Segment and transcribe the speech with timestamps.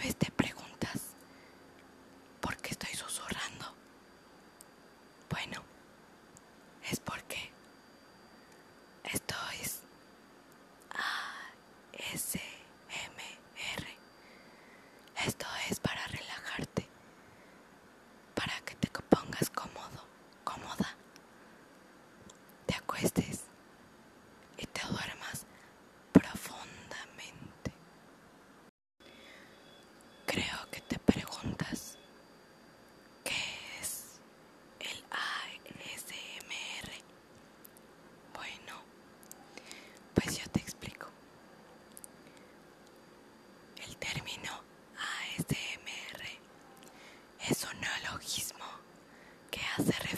[0.00, 0.30] vez te
[49.84, 50.16] que hace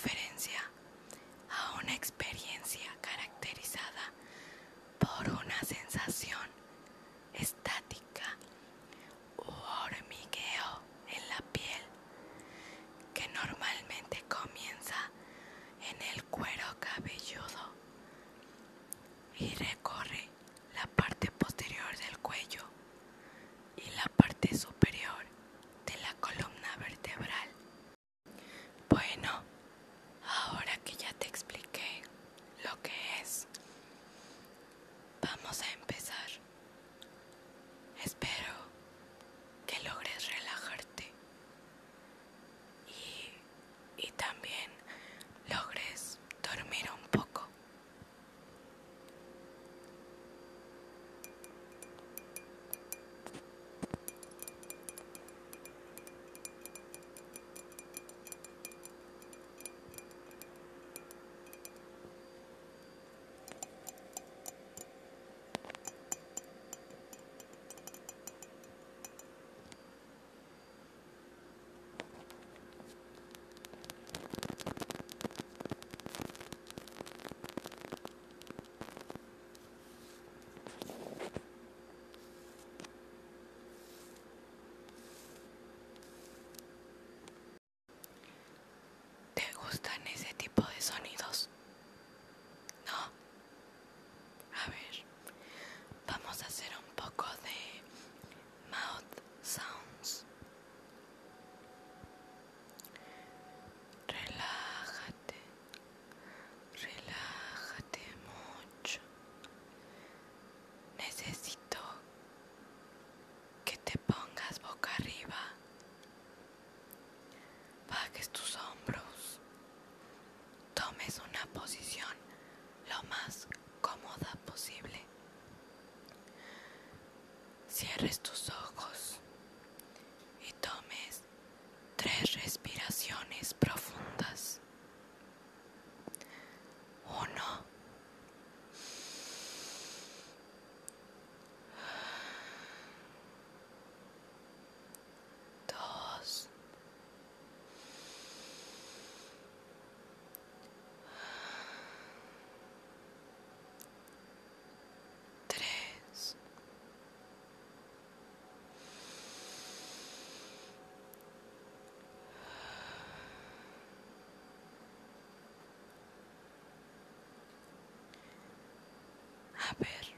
[169.72, 170.11] A ver,